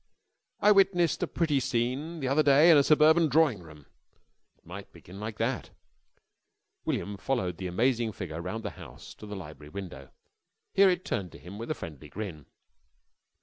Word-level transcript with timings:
"I 0.61 0.71
witnessed 0.71 1.21
a 1.21 1.27
pretty 1.27 1.59
scene 1.59 2.21
the 2.21 2.27
other 2.27 2.41
day 2.41 2.71
in 2.71 2.77
a 2.77 2.81
suburban 2.81 3.29
drawing 3.29 3.59
room...." 3.61 3.85
It 4.57 4.65
might 4.65 4.91
begin 4.91 5.19
like 5.19 5.37
that. 5.37 5.69
William 6.85 7.17
followed 7.17 7.57
the 7.57 7.67
amazing 7.67 8.11
figure 8.11 8.41
round 8.41 8.63
the 8.65 8.71
house 8.71 9.13
again 9.13 9.19
to 9.19 9.25
the 9.27 9.35
library 9.35 9.69
window. 9.69 10.09
Here 10.73 10.89
it 10.89 11.05
turned 11.05 11.31
to 11.33 11.37
him 11.37 11.59
with 11.59 11.69
a 11.69 11.75
friendly 11.75 12.09
grin. 12.09 12.47